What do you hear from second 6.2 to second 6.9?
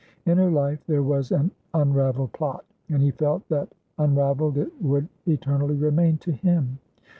him.